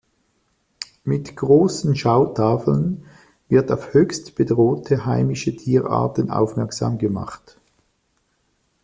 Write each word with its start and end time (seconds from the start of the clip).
Mit 1.03 1.35
großen 1.35 1.95
Schautafeln 1.95 3.05
wird 3.49 3.71
auf 3.71 3.93
höchst 3.93 4.33
bedrohte 4.33 5.05
heimische 5.05 5.55
Tierarten 5.55 6.31
aufmerksam 6.31 6.97
gemacht. 6.97 7.59